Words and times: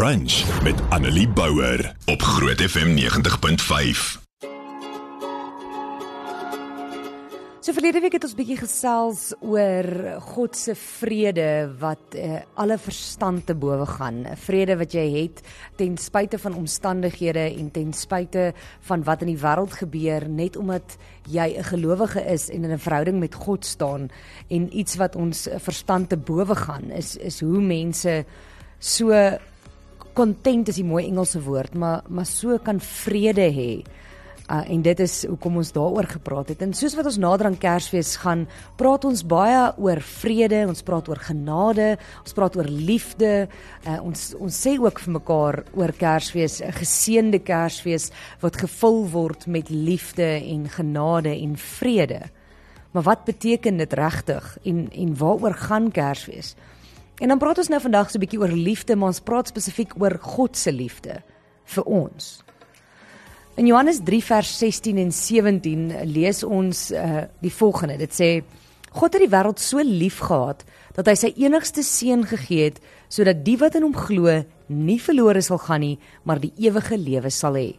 Brunch 0.00 0.62
met 0.62 0.80
Annelie 0.88 1.28
Bouwer 1.28 1.96
op 2.06 2.22
Groot 2.22 2.60
FM 2.60 2.96
90.5. 2.96 4.20
So 7.60 7.72
verlede 7.72 8.00
week 8.00 8.16
het 8.16 8.24
ons 8.24 8.32
bietjie 8.38 8.56
gesels 8.62 9.34
oor 9.44 9.84
God 10.30 10.56
se 10.56 10.72
vrede 10.72 11.74
wat 11.82 12.16
uh, 12.16 12.38
alle 12.56 12.78
verstand 12.80 13.44
te 13.50 13.54
bowe 13.54 13.84
gaan. 13.86 14.22
'n 14.24 14.40
Vrede 14.40 14.78
wat 14.80 14.96
jy 14.96 15.04
het 15.18 15.42
ten 15.76 15.98
spyte 16.00 16.38
van 16.38 16.56
omstandighede 16.56 17.52
en 17.60 17.68
ten 17.70 17.92
spyte 17.92 18.54
van 18.80 19.04
wat 19.04 19.20
in 19.20 19.34
die 19.34 19.42
wêreld 19.44 19.76
gebeur 19.82 20.28
net 20.28 20.56
omdat 20.56 20.96
jy 21.28 21.60
'n 21.60 21.68
gelowige 21.76 22.24
is 22.24 22.48
en 22.48 22.64
in 22.64 22.72
'n 22.72 22.78
verhouding 22.78 23.20
met 23.20 23.34
God 23.34 23.66
staan 23.66 24.08
en 24.48 24.78
iets 24.78 24.96
wat 24.96 25.16
ons 25.16 25.48
verstand 25.56 26.08
te 26.08 26.16
bowe 26.16 26.56
gaan 26.56 26.90
is 26.90 27.16
is 27.16 27.40
hoe 27.40 27.60
mense 27.60 28.24
so 28.78 29.12
content 30.14 30.68
is 30.68 30.76
die 30.80 30.86
mooi 30.86 31.06
Engelse 31.06 31.42
woord, 31.42 31.74
maar 31.74 32.02
maar 32.08 32.26
so 32.26 32.58
kan 32.58 32.80
vrede 32.80 33.48
hê. 33.50 33.72
Uh, 34.50 34.64
en 34.66 34.80
dit 34.82 35.00
is 35.04 35.12
hoekom 35.30 35.60
ons 35.60 35.68
daaroor 35.70 36.08
gepraat 36.10 36.48
het. 36.50 36.62
En 36.64 36.72
soos 36.74 36.96
wat 36.98 37.06
ons 37.06 37.20
nader 37.22 37.46
aan 37.46 37.58
Kersfees 37.60 38.16
gaan, 38.18 38.48
praat 38.80 39.04
ons 39.06 39.20
baie 39.22 39.60
oor 39.78 40.00
vrede, 40.02 40.64
ons 40.66 40.82
praat 40.82 41.06
oor 41.06 41.20
genade, 41.22 41.92
ons 42.24 42.34
praat 42.34 42.58
oor 42.58 42.66
liefde. 42.66 43.46
Uh, 43.84 44.00
ons 44.02 44.24
ons 44.42 44.58
sê 44.66 44.74
ook 44.80 44.98
vir 45.04 45.14
mekaar 45.20 45.60
oor 45.78 45.94
Kersfees, 45.94 46.58
'n 46.66 46.74
geseënde 46.80 47.38
Kersfees 47.46 48.10
wat 48.42 48.58
gevul 48.58 49.06
word 49.12 49.46
met 49.46 49.70
liefde 49.70 50.26
en 50.42 50.66
genade 50.68 51.30
en 51.30 51.54
vrede. 51.56 52.22
Maar 52.90 53.02
wat 53.02 53.24
beteken 53.24 53.76
dit 53.76 53.92
regtig 53.92 54.58
en 54.64 54.88
en 54.90 55.16
waaroor 55.16 55.54
gaan 55.54 55.90
Kersfees? 55.92 56.56
En 57.20 57.28
dan 57.28 57.38
praat 57.38 57.58
ons 57.60 57.68
nou 57.68 57.80
vandag 57.80 58.08
so 58.08 58.16
'n 58.16 58.24
bietjie 58.24 58.40
oor 58.40 58.48
liefde, 58.48 58.96
maar 58.96 59.12
ons 59.12 59.20
praat 59.20 59.48
spesifiek 59.48 59.92
oor 60.00 60.18
God 60.18 60.56
se 60.56 60.72
liefde 60.72 61.22
vir 61.64 61.84
ons. 61.84 62.42
In 63.56 63.66
Johannes 63.66 64.00
3 64.04 64.24
vers 64.24 64.58
16 64.58 64.96
en 64.96 65.12
17 65.12 65.92
lees 66.04 66.42
ons 66.44 66.90
uh, 66.90 67.22
die 67.40 67.52
volgende. 67.52 67.96
Dit 67.98 68.12
sê 68.12 68.42
God 68.90 69.12
het 69.12 69.22
die 69.22 69.36
wêreld 69.36 69.60
so 69.60 69.78
lief 69.84 70.18
gehad 70.18 70.64
dat 70.96 71.06
hy 71.06 71.14
sy 71.14 71.32
enigste 71.36 71.82
seun 71.82 72.24
gegee 72.26 72.64
het 72.64 72.80
sodat 73.08 73.44
die 73.44 73.58
wat 73.60 73.74
in 73.74 73.82
hom 73.82 73.94
glo 73.94 74.44
nie 74.66 74.98
verlore 74.98 75.42
sal 75.42 75.58
gaan 75.58 75.80
nie, 75.80 75.98
maar 76.24 76.40
die 76.40 76.52
ewige 76.56 76.96
lewe 76.96 77.30
sal 77.30 77.54
hê. 77.54 77.76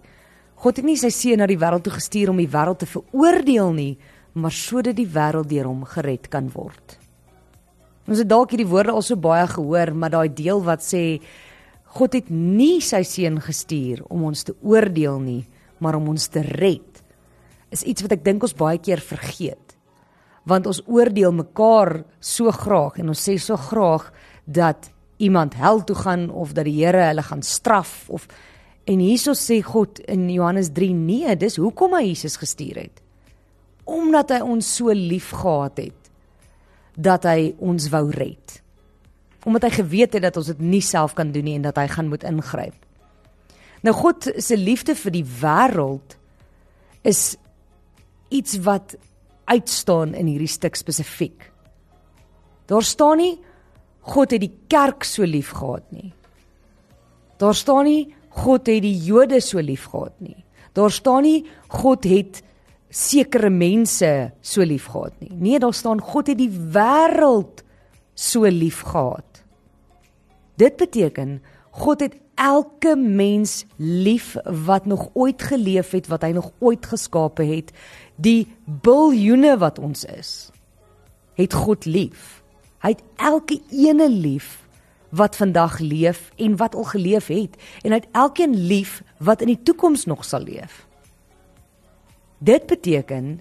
God 0.55 0.77
het 0.77 0.85
nie 0.85 0.97
sy 0.97 1.09
seun 1.09 1.41
na 1.41 1.47
die 1.47 1.57
wêreld 1.57 1.83
toe 1.83 1.97
gestuur 1.97 2.29
om 2.29 2.37
die 2.37 2.51
wêreld 2.51 2.77
te 2.77 2.85
veroordeel 2.85 3.73
nie, 3.73 3.97
maar 4.33 4.51
sodat 4.51 4.95
die 4.95 5.09
wêreld 5.09 5.49
deur 5.49 5.65
hom 5.65 5.83
gered 5.83 6.29
kan 6.29 6.51
word. 6.53 7.01
Ons 8.09 8.21
het 8.23 8.29
dalk 8.29 8.53
hierdie 8.53 8.69
woorde 8.69 8.95
al 8.95 9.05
so 9.05 9.19
baie 9.19 9.45
gehoor, 9.47 9.93
maar 9.93 10.13
daai 10.13 10.29
deel 10.33 10.61
wat 10.65 10.81
sê 10.85 11.21
God 11.91 12.15
het 12.15 12.29
nie 12.31 12.79
sy 12.81 13.01
seun 13.03 13.41
gestuur 13.43 14.05
om 14.09 14.23
ons 14.29 14.45
te 14.47 14.55
oordeel 14.63 15.19
nie, 15.19 15.41
maar 15.83 15.97
om 15.99 16.07
ons 16.13 16.29
te 16.31 16.43
red 16.45 16.87
is 17.71 17.85
iets 17.87 18.03
wat 18.03 18.17
ek 18.17 18.23
dink 18.25 18.43
ons 18.43 18.55
baie 18.57 18.79
keer 18.83 18.99
vergeet. 18.99 19.75
Want 20.47 20.67
ons 20.67 20.81
oordeel 20.91 21.31
mekaar 21.35 22.01
so 22.19 22.51
graag 22.51 22.97
en 22.99 23.13
ons 23.13 23.27
sê 23.27 23.37
so 23.39 23.55
graag 23.55 24.09
dat 24.45 24.89
iemand 25.21 25.55
hel 25.55 25.83
toe 25.85 25.95
gaan 25.95 26.29
of 26.33 26.55
dat 26.57 26.67
die 26.67 26.79
Here 26.81 27.05
hulle 27.11 27.23
gaan 27.23 27.43
straf 27.45 28.09
of 28.09 28.27
en 28.89 28.99
hieso 28.99 29.35
sê 29.37 29.61
God 29.63 30.01
in 30.09 30.25
Johannes 30.33 30.71
3 30.73 30.91
nee, 30.97 31.35
dis 31.37 31.59
hoekom 31.61 31.93
hy 31.95 32.07
Jesus 32.09 32.39
gestuur 32.41 32.81
het. 32.81 33.03
Omdat 33.85 34.35
hy 34.35 34.41
ons 34.43 34.67
so 34.79 34.91
lief 34.95 35.31
gehad 35.37 35.79
het 35.79 36.00
dat 36.95 37.25
hy 37.29 37.53
ons 37.59 37.89
wou 37.93 38.09
red. 38.11 38.57
Omdat 39.45 39.67
hy 39.67 39.73
geweet 39.79 40.17
het 40.17 40.25
dat 40.27 40.37
ons 40.37 40.51
dit 40.53 40.59
nie 40.61 40.83
self 40.85 41.15
kan 41.17 41.31
doen 41.33 41.45
nie 41.47 41.57
en 41.57 41.65
dat 41.65 41.79
hy 41.81 41.87
gaan 41.91 42.11
moet 42.11 42.25
ingryp. 42.27 42.75
Nou 43.81 43.93
God 43.97 44.27
se 44.37 44.57
liefde 44.57 44.95
vir 44.95 45.15
die 45.15 45.25
wêreld 45.25 46.17
is 47.07 47.35
iets 48.29 48.59
wat 48.65 48.95
uitstaan 49.49 50.13
in 50.13 50.29
hierdie 50.29 50.51
stuk 50.51 50.77
spesifiek. 50.77 51.49
Daar 52.69 52.85
staan 52.85 53.17
nie 53.19 53.33
God 54.01 54.33
het 54.33 54.41
die 54.41 54.53
kerk 54.71 55.05
so 55.05 55.25
lief 55.27 55.51
gehad 55.53 55.85
nie. 55.93 56.11
Daar 57.41 57.57
staan 57.57 57.85
nie 57.85 58.13
God 58.41 58.69
het 58.69 58.81
die 58.85 58.95
Jode 59.05 59.41
so 59.43 59.59
lief 59.61 59.89
gehad 59.91 60.15
nie. 60.21 60.37
Daar 60.73 60.91
staan 60.93 61.25
nie 61.27 61.43
God 61.67 62.05
het 62.07 62.41
sekere 62.91 63.49
mense 63.49 64.31
so 64.43 64.63
lief 64.67 64.89
gehad 64.91 65.15
nie. 65.23 65.31
Nee, 65.31 65.59
daar 65.59 65.73
staan 65.73 66.01
God 66.03 66.27
het 66.27 66.37
die 66.37 66.51
wêreld 66.51 67.63
so 68.13 68.43
lief 68.45 68.83
gehad. 68.91 69.43
Dit 70.59 70.75
beteken 70.77 71.39
God 71.71 72.03
het 72.03 72.17
elke 72.35 72.95
mens 72.95 73.65
lief 73.77 74.35
wat 74.65 74.85
nog 74.85 75.09
ooit 75.13 75.41
geleef 75.41 75.91
het, 75.95 76.07
wat 76.07 76.25
hy 76.25 76.33
nog 76.35 76.51
ooit 76.59 76.85
geskape 76.85 77.45
het, 77.47 77.71
die 78.15 78.47
biljoene 78.65 79.55
wat 79.61 79.79
ons 79.79 80.03
is, 80.05 80.49
het 81.39 81.53
God 81.53 81.85
lief. 81.85 82.41
Hy 82.81 82.95
het 82.95 83.03
elke 83.21 83.59
ene 83.71 84.09
lief 84.09 84.59
wat 85.11 85.35
vandag 85.35 85.79
leef 85.79 86.31
en 86.35 86.55
wat 86.57 86.75
al 86.75 86.87
geleef 86.93 87.27
het 87.27 87.57
en 87.83 87.91
hy 87.91 87.99
het 87.99 88.11
elkeen 88.15 88.55
lief 88.55 89.01
wat 89.19 89.43
in 89.43 89.51
die 89.53 89.59
toekoms 89.63 90.07
nog 90.09 90.25
sal 90.25 90.47
leef. 90.47 90.87
Dit 92.41 92.65
beteken 92.65 93.35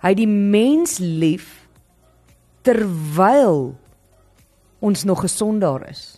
hy 0.00 0.14
die 0.16 0.28
mens 0.28 0.96
lief 0.98 1.68
terwyl 2.64 3.74
ons 4.80 5.04
nog 5.04 5.20
gesond 5.26 5.60
daar 5.60 5.84
is. 5.90 6.16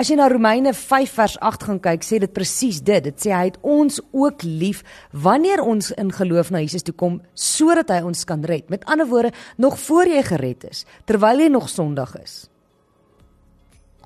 As 0.00 0.08
jy 0.08 0.16
na 0.16 0.30
Romeine 0.32 0.70
5 0.72 1.10
vers 1.12 1.34
8 1.44 1.64
gaan 1.66 1.80
kyk, 1.82 2.04
sê 2.06 2.20
dit 2.22 2.32
presies 2.32 2.78
dit. 2.80 3.02
Dit 3.04 3.18
sê 3.20 3.34
hy 3.34 3.50
het 3.50 3.58
ons 3.66 3.98
ook 4.14 4.46
lief 4.46 4.80
wanneer 5.12 5.60
ons 5.60 5.90
in 6.00 6.14
geloof 6.14 6.48
na 6.54 6.62
Jesus 6.62 6.86
toe 6.86 6.94
kom 6.96 7.18
sodat 7.34 7.90
hy 7.92 7.98
ons 8.06 8.22
kan 8.24 8.46
red. 8.46 8.70
Met 8.72 8.86
ander 8.88 9.10
woorde, 9.10 9.34
nog 9.60 9.76
voor 9.82 10.08
jy 10.08 10.22
gered 10.30 10.64
is, 10.70 10.86
terwyl 11.04 11.42
jy 11.42 11.50
nog 11.52 11.68
sondig 11.68 12.14
is. 12.22 12.38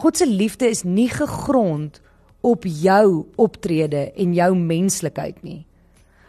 God 0.01 0.19
se 0.19 0.27
liefde 0.27 0.67
is 0.67 0.83
nie 0.83 1.11
gegrond 1.13 2.01
op 2.43 2.67
jou 2.67 3.29
optrede 3.39 4.09
en 4.19 4.35
jou 4.35 4.51
menslikheid 4.59 5.45
nie. 5.47 5.63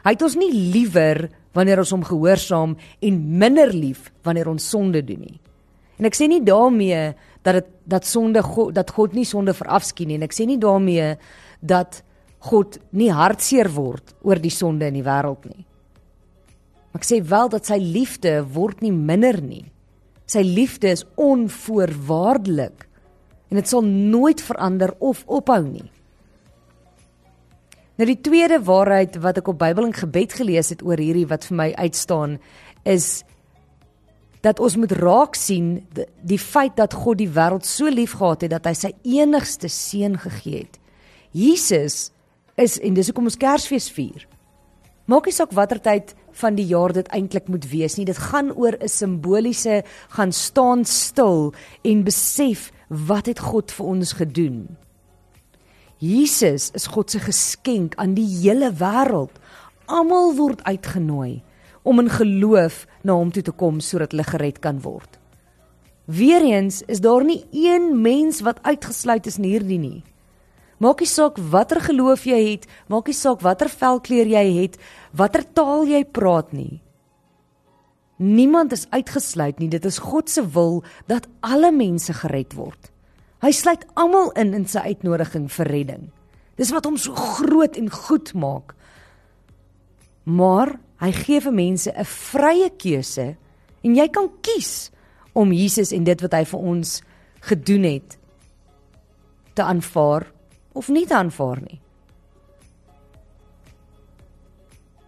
Hy 0.05 0.13
het 0.13 0.21
ons 0.21 0.37
nie 0.37 0.51
liewer 0.53 1.25
wanneer 1.57 1.81
ons 1.81 1.93
hom 1.95 2.03
gehoorsaam 2.05 2.75
en 2.77 3.21
minder 3.41 3.71
lief 3.73 4.11
wanneer 4.25 4.51
ons 4.51 4.69
sonde 4.69 5.01
doen 5.05 5.23
nie. 5.25 5.39
En 5.97 6.05
ek 6.05 6.17
sê 6.17 6.27
nie 6.29 6.43
daarmee 6.45 7.15
dat 7.45 7.61
dit 7.61 7.71
dat 7.85 8.05
sonde 8.09 8.41
God 8.41 8.73
dat 8.75 8.89
God 8.93 9.13
nie 9.13 9.25
sonde 9.25 9.53
verafskien 9.53 10.09
nie 10.09 10.19
en 10.19 10.25
ek 10.25 10.33
sê 10.33 10.47
nie 10.49 10.59
daarmee 10.61 11.15
dat 11.61 12.01
God 12.45 12.77
nie 12.93 13.11
hartseer 13.13 13.69
word 13.73 14.13
oor 14.25 14.41
die 14.41 14.53
sonde 14.53 14.89
in 14.89 14.99
die 14.99 15.05
wêreld 15.05 15.45
nie. 15.49 15.65
Maar 16.93 17.01
ek 17.01 17.07
sê 17.07 17.21
wel 17.25 17.49
dat 17.53 17.69
sy 17.69 17.79
liefde 17.81 18.37
word 18.53 18.81
nie 18.85 18.93
minder 18.93 19.39
nie. 19.41 19.65
Sy 20.29 20.41
liefde 20.45 20.91
is 20.93 21.05
onvoorwaardelik 21.21 22.85
en 23.49 23.61
dit 23.61 23.69
sal 23.69 23.85
nooit 23.85 24.41
verander 24.41 24.93
of 24.99 25.23
ophou 25.25 25.61
nie. 25.65 25.89
Nou 27.95 28.07
die 28.09 28.19
tweede 28.19 28.59
waarheid 28.59 29.15
wat 29.23 29.37
ek 29.39 29.47
op 29.47 29.59
Bybel 29.61 29.87
en 29.87 29.95
gebed 29.95 30.33
gelees 30.35 30.73
het 30.73 30.83
oor 30.83 30.99
hierdie 30.99 31.27
wat 31.29 31.47
vir 31.47 31.55
my 31.55 31.69
uitstaan 31.79 32.39
is 32.83 33.23
dat 34.43 34.59
ons 34.59 34.75
moet 34.77 34.91
raak 34.99 35.37
sien 35.39 35.79
die, 35.95 36.05
die 36.21 36.39
feit 36.41 36.75
dat 36.77 36.93
God 36.93 37.21
die 37.21 37.31
wêreld 37.31 37.65
so 37.65 37.89
lief 37.89 38.17
gehad 38.19 38.43
het 38.45 38.53
dat 38.53 38.67
hy 38.67 38.75
sy 38.77 38.91
enigste 39.07 39.71
seun 39.71 40.19
gegee 40.21 40.65
het. 40.65 40.77
Jesus 41.31 42.11
is 42.59 42.77
en 42.83 42.99
dis 42.99 43.09
hoekom 43.09 43.31
ons 43.31 43.39
Kersfees 43.39 43.87
vier. 43.95 44.27
Maak 45.07 45.29
nie 45.29 45.35
saak 45.37 45.55
watter 45.55 45.79
tyd 45.79 46.15
van 46.35 46.55
die 46.57 46.67
jaar 46.67 46.91
dit 46.93 47.07
eintlik 47.15 47.47
moet 47.47 47.65
wees 47.71 47.95
nie. 47.95 48.05
Dit 48.05 48.19
gaan 48.19 48.51
oor 48.51 48.75
'n 48.75 48.89
simboliese 48.89 49.83
gaan 50.09 50.31
staan 50.31 50.83
stil 50.85 51.53
en 51.83 52.03
besef 52.03 52.71
wat 52.89 53.25
het 53.25 53.39
God 53.39 53.71
vir 53.71 53.85
ons 53.85 54.13
gedoen. 54.13 54.77
Jesus 56.03 56.71
is 56.75 56.87
God 56.91 57.11
se 57.11 57.19
geskenk 57.23 57.95
aan 57.95 58.15
die 58.17 58.27
hele 58.41 58.71
wêreld. 58.75 59.31
Almal 59.85 60.33
word 60.35 60.63
uitgenooi 60.63 61.43
om 61.85 62.01
in 62.01 62.09
geloof 62.09 62.85
na 63.05 63.13
hom 63.13 63.31
toe 63.31 63.43
te 63.45 63.53
kom 63.53 63.79
sodat 63.79 64.11
hulle 64.11 64.25
gered 64.25 64.59
kan 64.59 64.81
word. 64.81 65.19
Weereens 66.05 66.81
is 66.89 67.01
daar 67.01 67.23
nie 67.25 67.45
een 67.53 67.93
mens 68.01 68.41
wat 68.45 68.61
uitgesluit 68.65 69.25
is 69.25 69.37
in 69.37 69.47
hierdie 69.49 69.79
nie. 69.79 70.03
Maak 70.77 70.99
nie 70.99 71.09
saak 71.09 71.37
watter 71.39 71.79
geloof 71.81 72.25
jy 72.27 72.41
het, 72.51 72.65
maak 72.91 73.07
nie 73.07 73.15
saak 73.15 73.41
watter 73.45 73.69
velkleur 73.71 74.27
jy 74.27 74.43
het, 74.59 74.75
watter 75.15 75.45
taal 75.55 75.85
jy 75.87 76.03
praat 76.03 76.51
nie. 76.53 76.81
Niemand 78.17 78.71
is 78.71 78.87
uitgesluit 78.89 79.59
nie. 79.59 79.69
Dit 79.69 79.85
is 79.85 79.99
God 79.99 80.29
se 80.31 80.43
wil 80.55 80.83
dat 81.07 81.27
alle 81.43 81.71
mense 81.71 82.13
gered 82.15 82.53
word. 82.55 82.91
Hy 83.45 83.51
sluit 83.53 83.85
almal 83.93 84.31
in 84.41 84.55
in 84.57 84.65
sy 84.65 84.81
uitnodiging 84.89 85.45
vir 85.53 85.69
redding. 85.69 86.09
Dis 86.57 86.73
wat 86.73 86.87
hom 86.89 86.97
so 86.97 87.13
groot 87.13 87.77
en 87.77 87.91
goed 87.93 88.33
maak. 88.33 88.73
Maar 90.25 90.79
Hy 91.03 91.11
gee 91.11 91.41
vir 91.43 91.51
mense 91.51 91.91
'n 91.91 92.07
vrye 92.07 92.69
keuse 92.69 93.35
en 93.83 93.95
jy 93.95 94.07
kan 94.07 94.29
kies 94.41 94.91
om 95.33 95.51
Jesus 95.51 95.91
en 95.91 96.03
dit 96.03 96.21
wat 96.21 96.33
hy 96.33 96.43
vir 96.45 96.59
ons 96.59 97.01
gedoen 97.41 97.83
het 97.83 98.17
te 99.53 99.63
aanvaar 99.63 100.31
of 100.73 100.87
nie 100.89 101.05
te 101.05 101.15
aanvaar 101.15 101.61
nie. 101.61 101.81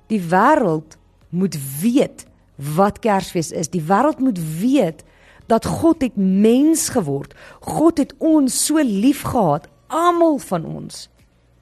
Die 0.07 0.21
wêreld 0.21 0.97
moet 1.29 1.57
weet 1.81 2.25
wat 2.55 2.99
Kersfees 2.99 3.51
is. 3.51 3.69
Die 3.69 3.81
wêreld 3.81 4.19
moet 4.19 4.39
weet 4.39 5.03
dat 5.47 5.65
God 5.65 6.01
het 6.01 6.15
mens 6.15 6.89
geword. 6.89 7.33
God 7.59 7.97
het 7.97 8.13
ons 8.17 8.65
so 8.65 8.83
liefgehad, 8.83 9.67
almal 9.87 10.37
van 10.37 10.65
ons. 10.65 11.07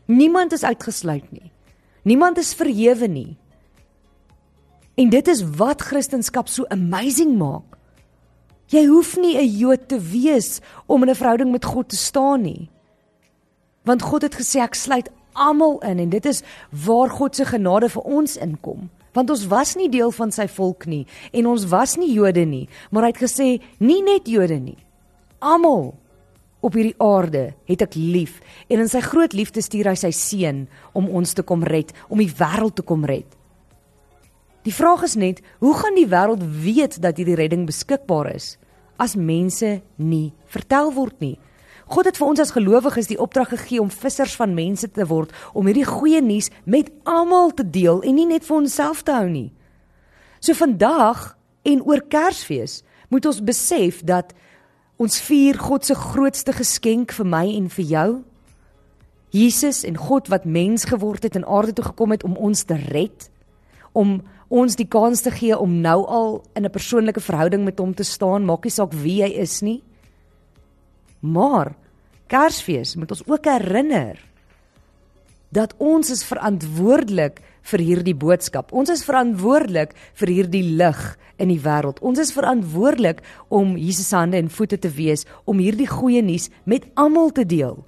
Niemand 0.06 0.54
is 0.54 0.64
uitgesluit 0.64 1.32
nie. 1.32 1.52
Niemand 2.06 2.38
is 2.38 2.54
verhewe 2.54 3.08
nie. 3.08 3.38
En 4.96 5.10
dit 5.10 5.28
is 5.28 5.42
wat 5.58 5.82
Christendom 5.82 6.48
so 6.48 6.66
amazing 6.70 7.38
maak. 7.38 7.76
Jy 8.74 8.86
hoef 8.86 9.18
nie 9.18 9.38
'n 9.38 9.58
Jood 9.58 9.88
te 9.88 10.00
wees 10.00 10.60
om 10.86 11.04
in 11.04 11.10
'n 11.10 11.16
verhouding 11.16 11.52
met 11.52 11.66
God 11.66 11.90
te 11.90 11.96
staan 11.96 12.42
nie. 12.42 12.70
Want 13.84 14.02
God 14.02 14.22
het 14.22 14.36
gesê 14.36 14.60
ek 14.62 14.74
sluit 14.74 15.10
almal 15.36 15.78
in 15.86 16.02
en 16.04 16.14
dit 16.14 16.26
is 16.26 16.42
waar 16.86 17.12
God 17.14 17.36
se 17.36 17.46
genade 17.46 17.90
vir 17.92 18.08
ons 18.08 18.38
inkom. 18.42 18.90
Want 19.16 19.30
ons 19.32 19.46
was 19.48 19.76
nie 19.80 19.90
deel 19.92 20.12
van 20.12 20.34
sy 20.36 20.48
volk 20.52 20.88
nie 20.92 21.06
en 21.32 21.52
ons 21.52 21.68
was 21.72 21.96
nie 22.00 22.12
Jode 22.16 22.44
nie, 22.48 22.66
maar 22.92 23.08
hy 23.08 23.14
het 23.14 23.24
gesê 23.24 23.50
nie 23.80 24.02
net 24.04 24.28
Jode 24.32 24.60
nie. 24.60 24.80
Almal 25.40 25.94
op 26.66 26.76
hierdie 26.76 26.98
aarde 27.04 27.54
het 27.70 27.86
ek 27.86 27.96
lief 28.00 28.42
en 28.68 28.82
in 28.82 28.92
sy 28.92 29.04
groot 29.06 29.36
liefde 29.38 29.64
stuur 29.64 29.92
hy 29.92 29.98
sy 30.00 30.12
seun 30.16 30.66
om 30.98 31.08
ons 31.08 31.36
te 31.38 31.46
kom 31.46 31.64
red, 31.64 31.94
om 32.10 32.20
die 32.20 32.32
wêreld 32.32 32.80
te 32.80 32.86
kom 32.86 33.06
red. 33.08 33.28
Die 34.66 34.74
vraag 34.74 35.04
is 35.06 35.14
net, 35.14 35.44
hoe 35.62 35.76
gaan 35.78 35.94
die 35.94 36.10
wêreld 36.10 36.42
weet 36.42 36.98
dat 37.04 37.20
hierdie 37.22 37.38
redding 37.38 37.68
beskikbaar 37.70 38.34
is 38.34 38.56
as 38.98 39.14
mense 39.20 39.82
nie 40.00 40.32
vertel 40.50 40.90
word 40.96 41.20
nie? 41.22 41.36
God 41.88 42.06
het 42.10 42.18
vir 42.18 42.28
ons 42.28 42.42
as 42.42 42.54
gelowiges 42.56 43.10
die 43.12 43.20
opdrag 43.22 43.52
gegee 43.54 43.82
om 43.82 43.92
vissers 43.94 44.34
van 44.40 44.56
mense 44.58 44.88
te 44.90 45.06
word, 45.06 45.34
om 45.54 45.68
hierdie 45.70 45.86
goeie 45.86 46.22
nuus 46.22 46.50
met 46.66 46.90
almal 47.06 47.54
te 47.54 47.66
deel 47.66 48.02
en 48.02 48.18
nie 48.18 48.26
net 48.26 48.46
vir 48.48 48.58
onsself 48.58 49.04
te 49.06 49.14
hou 49.14 49.28
nie. 49.30 49.52
So 50.42 50.58
vandag 50.58 51.36
en 51.66 51.84
oor 51.86 52.02
Kersfees 52.10 52.82
moet 53.14 53.26
ons 53.26 53.44
besef 53.46 54.02
dat 54.06 54.34
ons 54.98 55.20
vier 55.28 55.58
God 55.60 55.86
se 55.86 55.96
grootste 55.98 56.56
geskenk 56.56 57.14
vir 57.14 57.28
my 57.28 57.46
en 57.54 57.70
vir 57.70 57.86
jou. 57.86 58.10
Jesus 59.36 59.84
en 59.86 59.98
God 60.00 60.30
wat 60.32 60.46
mens 60.48 60.88
geword 60.90 61.26
het 61.28 61.36
en 61.36 61.46
aarde 61.46 61.76
toe 61.76 61.86
gekom 61.92 62.16
het 62.16 62.24
om 62.24 62.38
ons 62.38 62.64
te 62.64 62.78
red, 62.88 63.30
om 63.94 64.22
ons 64.50 64.78
die 64.78 64.88
kans 64.88 65.26
te 65.26 65.34
gee 65.34 65.58
om 65.58 65.82
nou 65.82 66.06
al 66.06 66.44
in 66.56 66.66
'n 66.66 66.72
persoonlike 66.72 67.20
verhouding 67.20 67.66
met 67.66 67.80
hom 67.80 67.94
te 67.94 68.04
staan, 68.04 68.46
maak 68.46 68.64
nie 68.64 68.72
saak 68.72 68.94
wie 68.94 69.22
hy 69.24 69.30
is 69.30 69.62
nie. 69.62 69.84
Maar 71.26 71.74
Kersfees 72.32 72.96
moet 72.96 73.12
ons 73.14 73.26
ook 73.28 73.50
herinner 73.50 74.22
dat 75.56 75.76
ons 75.78 76.10
is 76.12 76.24
verantwoordelik 76.26 77.40
vir 77.66 77.82
hierdie 77.82 78.16
boodskap. 78.18 78.74
Ons 78.76 78.92
is 78.94 79.06
verantwoordelik 79.06 79.94
vir 80.20 80.32
hierdie 80.34 80.64
lig 80.78 81.02
in 81.42 81.52
die 81.52 81.60
wêreld. 81.62 82.02
Ons 82.06 82.22
is 82.22 82.34
verantwoordelik 82.36 83.22
om 83.54 83.76
Jesus 83.80 84.10
se 84.12 84.18
hande 84.20 84.40
en 84.40 84.52
voete 84.52 84.80
te 84.82 84.92
wees 84.92 85.26
om 85.46 85.62
hierdie 85.64 85.90
goeie 85.90 86.24
nuus 86.26 86.50
met 86.66 86.88
almal 87.00 87.32
te 87.36 87.46
deel. 87.48 87.80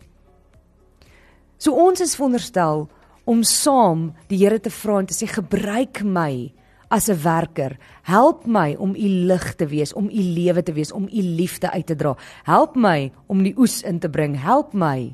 So 1.57 1.73
ons 1.73 2.01
is 2.03 2.15
veronderstel 2.15 2.85
om 3.27 3.43
saam 3.43 4.11
die 4.29 4.39
Here 4.39 4.59
te 4.61 4.71
vra 4.71 5.01
en 5.01 5.09
te 5.09 5.17
sê 5.17 5.27
gebruik 5.29 6.03
my 6.05 6.53
as 6.89 7.09
'n 7.09 7.21
werker. 7.21 7.77
Help 8.03 8.45
my 8.45 8.75
om 8.79 8.95
u 8.95 9.07
lig 9.07 9.55
te 9.55 9.65
wees, 9.67 9.93
om 9.93 10.05
u 10.05 10.21
lewe 10.21 10.63
te 10.63 10.73
wees, 10.73 10.91
om 10.91 11.03
u 11.03 11.21
liefde 11.21 11.71
uit 11.71 11.85
te 11.85 11.95
dra. 11.95 12.15
Help 12.43 12.75
my 12.75 13.11
om 13.27 13.43
die 13.43 13.53
oes 13.57 13.81
in 13.81 13.99
te 13.99 14.09
bring. 14.09 14.35
Help 14.41 14.73
my 14.73 15.13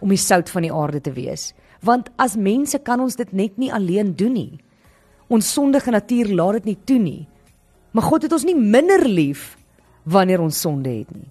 om 0.00 0.08
die 0.08 0.18
sout 0.18 0.50
van 0.50 0.62
die 0.62 0.72
aarde 0.72 1.00
te 1.00 1.12
wees. 1.12 1.54
Want 1.80 2.10
as 2.16 2.36
mense 2.36 2.78
kan 2.78 3.00
ons 3.00 3.16
dit 3.16 3.32
net 3.32 3.56
nie 3.58 3.72
alleen 3.72 4.14
doen 4.16 4.32
nie. 4.32 4.60
Ons 5.28 5.52
sondige 5.52 5.90
natuur 5.90 6.34
laat 6.34 6.52
dit 6.52 6.64
nie 6.64 6.78
toe 6.84 6.98
nie. 6.98 7.28
Maar 7.92 8.02
God 8.02 8.22
het 8.22 8.32
ons 8.32 8.44
nie 8.44 8.56
minder 8.56 9.08
lief 9.08 9.56
wanneer 10.02 10.40
ons 10.40 10.60
sonde 10.60 10.90
het 10.90 11.10
nie. 11.14 11.28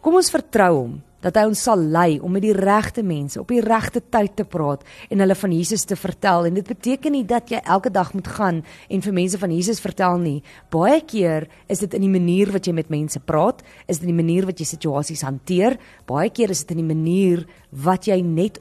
Kom 0.00 0.14
ons 0.14 0.30
vertrou 0.30 0.72
hom 0.76 1.02
dat 1.24 1.38
hy 1.38 1.46
ons 1.48 1.62
sal 1.68 1.80
lei 1.80 2.18
om 2.20 2.34
met 2.36 2.44
die 2.44 2.54
regte 2.54 3.02
mense 3.06 3.40
op 3.40 3.50
die 3.52 3.62
regte 3.64 4.02
tyd 4.12 4.36
te 4.38 4.44
praat 4.48 4.84
en 5.10 5.22
hulle 5.22 5.36
van 5.38 5.54
Jesus 5.54 5.86
te 5.88 5.96
vertel. 5.98 6.48
En 6.48 6.58
dit 6.58 6.66
beteken 6.66 7.16
nie 7.16 7.24
dat 7.28 7.50
jy 7.50 7.60
elke 7.64 7.90
dag 7.92 8.12
moet 8.14 8.28
gaan 8.36 8.62
en 8.62 9.04
vir 9.04 9.16
mense 9.16 9.40
van 9.40 9.54
Jesus 9.54 9.82
vertel 9.82 10.20
nie. 10.22 10.38
Baie 10.72 11.00
keer 11.08 11.48
is 11.72 11.82
dit 11.84 11.96
in 11.96 12.06
die 12.06 12.12
manier 12.12 12.52
wat 12.54 12.68
jy 12.68 12.76
met 12.76 12.92
mense 12.92 13.20
praat 13.24 13.64
is 13.86 14.00
dit 14.00 14.06
in 14.08 14.14
die 14.14 14.22
manier 14.22 14.46
wat 14.48 14.60
jy 14.60 14.68
situasies 14.68 15.24
hanteer. 15.26 15.78
Baie 16.06 16.30
keer 16.30 16.52
is 16.52 16.64
dit 16.64 16.76
in 16.76 16.84
die 16.84 16.94
manier 16.94 17.46
wat 17.72 18.08
jy 18.10 18.20
net 18.22 18.60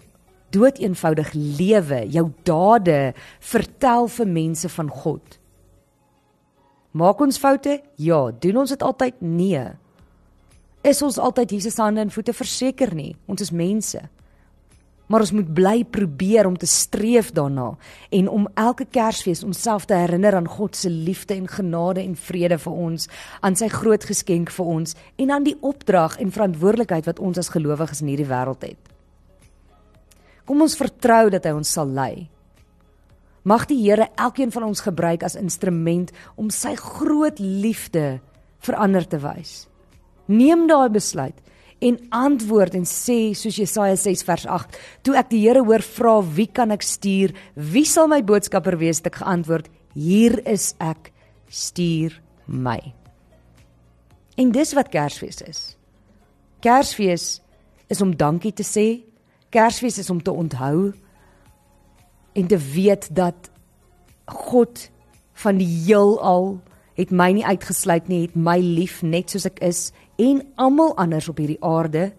dood 0.56 0.80
eenvoudig 0.80 1.34
lewe 1.36 2.06
jou 2.14 2.30
dade 2.48 3.16
vertel 3.44 4.08
vir 4.08 4.30
mense 4.32 4.70
van 4.72 4.92
God. 5.04 5.42
Maak 6.96 7.20
ons 7.20 7.38
foute? 7.42 7.82
Ja. 8.00 8.30
Doen 8.32 8.64
ons 8.64 8.72
dit 8.72 8.84
altyd? 8.86 9.20
Nee 9.20 9.74
is 10.86 11.02
ons 11.02 11.18
altyd 11.18 11.56
Jesus 11.58 11.80
hande 11.82 12.04
en 12.06 12.14
voete 12.14 12.34
verseker 12.36 12.94
nie. 12.96 13.16
Ons 13.26 13.42
is 13.48 13.52
mense. 13.52 14.02
Maar 15.06 15.22
ons 15.22 15.34
moet 15.38 15.50
bly 15.54 15.84
probeer 15.86 16.48
om 16.50 16.56
te 16.58 16.66
streef 16.70 17.30
daarna 17.34 17.76
en 18.10 18.30
om 18.30 18.48
elke 18.58 18.88
Kersfees 18.90 19.44
onsself 19.46 19.86
te 19.86 19.98
herinner 19.98 20.36
aan 20.38 20.50
God 20.50 20.76
se 20.76 20.90
liefde 20.90 21.36
en 21.36 21.48
genade 21.48 22.02
en 22.02 22.16
vrede 22.18 22.58
vir 22.62 22.80
ons, 22.88 23.06
aan 23.42 23.58
sy 23.58 23.70
groot 23.70 24.06
geskenk 24.06 24.50
vir 24.54 24.66
ons 24.66 24.96
en 25.22 25.32
aan 25.32 25.46
die 25.46 25.58
opdrag 25.62 26.18
en 26.22 26.34
verantwoordelikheid 26.34 27.06
wat 27.06 27.22
ons 27.22 27.38
as 27.42 27.54
gelowiges 27.54 28.02
in 28.02 28.10
hierdie 28.14 28.30
wêreld 28.30 28.66
het. 28.66 28.82
Kom 30.46 30.62
ons 30.62 30.78
vertrou 30.78 31.30
dat 31.34 31.46
hy 31.46 31.54
ons 31.58 31.70
sal 31.78 31.90
lei. 31.90 32.28
Mag 33.46 33.68
die 33.70 33.78
Here 33.78 34.10
elkeen 34.18 34.52
van 34.54 34.66
ons 34.66 34.82
gebruik 34.82 35.22
as 35.26 35.38
instrument 35.38 36.10
om 36.36 36.50
sy 36.50 36.74
groot 36.82 37.38
liefde 37.40 38.20
vir 38.66 38.82
ander 38.82 39.06
te 39.06 39.22
wys. 39.22 39.68
Neem 40.26 40.66
daai 40.68 40.90
besluit 40.90 41.38
en 41.86 42.00
antwoord 42.10 42.76
en 42.78 42.86
sê 42.88 43.36
soos 43.38 43.58
Jesaja 43.60 43.96
6 44.00 44.24
vers 44.26 44.46
8: 44.48 44.78
Toe 45.04 45.16
ek 45.20 45.30
die 45.30 45.44
Here 45.44 45.62
hoor 45.66 45.84
vra, 45.86 46.20
wie 46.24 46.48
kan 46.48 46.72
ek 46.72 46.86
stuur? 46.86 47.36
Wie 47.54 47.86
sal 47.86 48.10
my 48.10 48.22
boodskapper 48.26 48.80
wees? 48.82 49.02
Het 49.04 49.12
ek 49.14 49.22
geantwoord: 49.22 49.70
Hier 49.94 50.40
is 50.50 50.74
ek, 50.80 51.12
stuur 51.50 52.16
my. 52.48 52.80
En 54.36 54.52
dis 54.52 54.74
wat 54.76 54.92
Kersfees 54.92 55.42
is. 55.46 55.62
Kersfees 56.64 57.40
is 57.88 58.02
om 58.02 58.16
dankie 58.18 58.54
te 58.56 58.66
sê. 58.66 59.06
Kersfees 59.54 60.00
is 60.02 60.10
om 60.10 60.22
te 60.24 60.34
onthou 60.34 60.92
en 62.36 62.48
te 62.48 62.58
weet 62.58 63.08
dat 63.16 63.52
God 64.26 64.90
van 65.44 65.60
die 65.62 65.70
heelal 65.86 66.58
het 66.96 67.12
my 67.12 67.30
nie 67.36 67.46
uitgesluit 67.46 68.10
nie, 68.12 68.26
het 68.28 68.36
my 68.36 68.58
lief 68.60 69.02
net 69.04 69.32
soos 69.32 69.48
ek 69.48 69.62
is 69.64 69.90
en 70.16 70.44
almal 70.56 70.96
anders 70.98 71.30
op 71.30 71.38
hierdie 71.38 71.64
aarde 71.64 72.12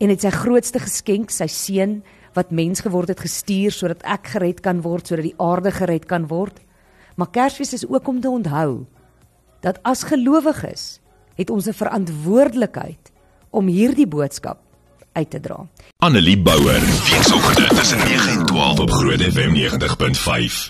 en 0.00 0.08
het 0.08 0.24
sy 0.24 0.30
grootste 0.32 0.80
geskenk, 0.80 1.30
sy 1.30 1.46
seun 1.46 2.00
wat 2.36 2.50
mens 2.54 2.80
geword 2.80 3.10
het 3.12 3.20
gestuur 3.20 3.74
sodat 3.74 4.02
ek 4.06 4.32
gered 4.34 4.62
kan 4.64 4.80
word, 4.84 5.06
sodat 5.06 5.26
die 5.28 5.36
aarde 5.38 5.72
gered 5.74 6.06
kan 6.10 6.26
word. 6.30 6.60
Maar 7.16 7.30
Kersfees 7.34 7.74
is 7.76 7.86
ook 7.86 8.08
om 8.08 8.20
te 8.20 8.30
onthou 8.30 8.86
dat 9.60 9.80
as 9.84 10.06
gelowiges 10.08 11.00
het 11.36 11.50
ons 11.50 11.66
'n 11.68 11.72
verantwoordelikheid 11.72 13.12
om 13.50 13.66
hierdie 13.66 14.06
boodskap 14.06 14.58
uit 15.12 15.30
te 15.30 15.40
dra. 15.40 15.66
Annelie 15.98 16.38
Bouwer, 16.38 16.80
weekoggend 16.80 17.68
tussen 17.68 17.98
9 17.98 18.38
en 18.38 18.46
12 18.46 18.80
op 18.80 18.90
Groot 18.90 19.20
FM 19.20 19.52
90.5. 19.52 20.68